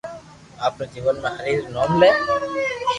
آپري 0.67 0.85
جيون 0.93 1.15
۾ 1.27 1.29
ھري 1.37 1.53
ري 1.59 1.67
نوم 1.73 1.91
لي 2.01 2.09